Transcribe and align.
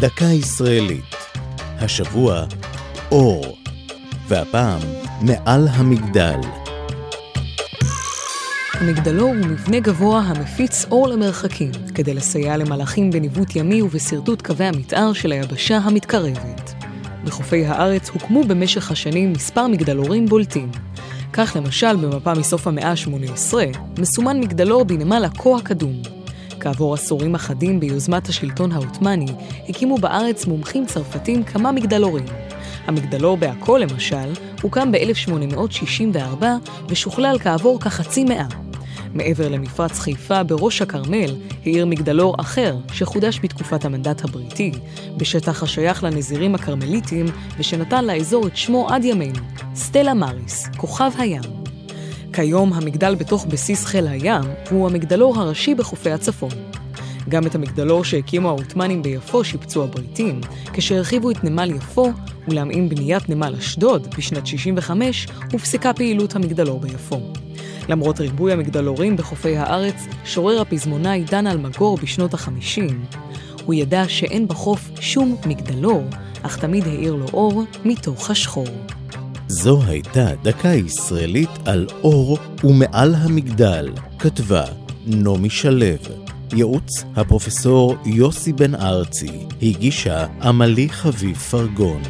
דקה 0.00 0.24
ישראלית. 0.24 1.14
השבוע, 1.58 2.44
אור. 3.10 3.58
והפעם, 4.28 4.80
מעל 5.20 5.68
המגדל. 5.70 6.40
המגדלור 8.72 9.28
הוא 9.28 9.36
מבנה 9.36 9.80
גבוה 9.80 10.20
המפיץ 10.20 10.86
אור 10.90 11.08
למרחקים, 11.08 11.70
כדי 11.94 12.14
לסייע 12.14 12.56
למלאכים 12.56 13.10
בניווט 13.10 13.56
ימי 13.56 13.82
ובשרטוט 13.82 14.42
קווי 14.42 14.66
המתאר 14.66 15.12
של 15.12 15.32
היבשה 15.32 15.76
המתקרבת. 15.76 16.74
בחופי 17.24 17.66
הארץ 17.66 18.10
הוקמו 18.10 18.44
במשך 18.44 18.90
השנים 18.90 19.32
מספר 19.32 19.66
מגדלורים 19.66 20.26
בולטים. 20.26 20.70
כך 21.32 21.56
למשל 21.56 21.96
במפה 21.96 22.34
מסוף 22.34 22.66
המאה 22.66 22.90
ה-18 22.90 23.54
מסומן 23.98 24.40
מגדלור 24.40 24.84
בנמל 24.84 25.24
עכו 25.24 25.56
הקדום. 25.58 26.17
כעבור 26.68 26.94
עשורים 26.94 27.34
אחדים 27.34 27.80
ביוזמת 27.80 28.28
השלטון 28.28 28.72
העות'מאני 28.72 29.26
הקימו 29.68 29.98
בארץ 29.98 30.46
מומחים 30.46 30.86
צרפתים 30.86 31.44
כמה 31.44 31.72
מגדלורים. 31.72 32.24
המגדלור 32.86 33.36
בעכו 33.36 33.78
למשל 33.78 34.32
הוקם 34.62 34.92
ב-1864 34.92 36.44
ושוכלל 36.88 37.38
כעבור 37.38 37.80
כחצי 37.80 38.24
מאה. 38.24 38.46
מעבר 39.14 39.48
למפרץ 39.48 39.98
חיפה 39.98 40.42
בראש 40.42 40.82
הכרמל, 40.82 41.36
העיר 41.66 41.86
מגדלור 41.86 42.34
אחר, 42.40 42.76
שחודש 42.92 43.40
בתקופת 43.42 43.84
המנדט 43.84 44.24
הבריטי, 44.24 44.72
בשטח 45.16 45.62
השייך 45.62 46.04
לנזירים 46.04 46.54
הכרמליטים, 46.54 47.26
ושנתן 47.58 48.04
לאזור 48.04 48.46
את 48.46 48.56
שמו 48.56 48.88
עד 48.88 49.04
ימינו, 49.04 49.40
סטלה 49.74 50.14
מאריס, 50.14 50.68
כוכב 50.76 51.10
הים. 51.18 51.57
כיום 52.32 52.72
המגדל 52.72 53.14
בתוך 53.14 53.46
בסיס 53.46 53.84
חיל 53.84 54.06
הים 54.06 54.42
הוא 54.70 54.86
המגדלור 54.86 55.38
הראשי 55.40 55.74
בחופי 55.74 56.10
הצפון. 56.10 56.50
גם 57.28 57.46
את 57.46 57.54
המגדלור 57.54 58.04
שהקימו 58.04 58.48
העות'מאנים 58.48 59.02
ביפו 59.02 59.44
שיפצו 59.44 59.84
הבריטים, 59.84 60.40
כשהרחיבו 60.72 61.30
את 61.30 61.44
נמל 61.44 61.70
יפו, 61.70 62.12
ולהמעים 62.48 62.88
בניית 62.88 63.28
נמל 63.28 63.54
אשדוד 63.58 64.14
בשנת 64.18 64.46
65, 64.46 65.28
הופסקה 65.52 65.92
פעילות 65.92 66.36
המגדלור 66.36 66.80
ביפו. 66.80 67.20
למרות 67.88 68.20
ריבוי 68.20 68.52
המגדלורים 68.52 69.16
בחופי 69.16 69.56
הארץ, 69.56 70.06
שורר 70.24 70.60
הפזמונאי 70.60 71.24
דן 71.30 71.46
אלמגור 71.46 71.96
בשנות 71.96 72.34
החמישים. 72.34 73.04
הוא 73.64 73.74
ידע 73.74 74.08
שאין 74.08 74.48
בחוף 74.48 74.90
שום 75.00 75.36
מגדלור, 75.46 76.04
אך 76.42 76.58
תמיד 76.58 76.86
האיר 76.86 77.14
לו 77.14 77.26
אור 77.32 77.64
מתוך 77.84 78.30
השחור. 78.30 78.68
זו 79.48 79.82
הייתה 79.86 80.28
דקה 80.42 80.68
ישראלית 80.68 81.50
על 81.64 81.86
אור 82.02 82.38
ומעל 82.64 83.14
המגדל, 83.14 83.92
כתבה 84.18 84.64
נעמי 85.06 85.50
שלו. 85.50 85.86
ייעוץ 86.52 87.04
הפרופסור 87.16 87.96
יוסי 88.06 88.52
בן 88.52 88.74
ארצי, 88.74 89.30
הגישה 89.62 90.26
עמלי 90.42 90.88
חביב 90.88 91.36
פרגון. 91.36 92.02